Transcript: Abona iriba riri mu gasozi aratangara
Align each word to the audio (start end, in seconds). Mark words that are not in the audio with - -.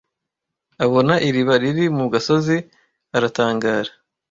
Abona 0.85 1.13
iriba 1.27 1.53
riri 1.61 1.85
mu 1.97 2.05
gasozi 2.13 2.55
aratangara 3.15 3.91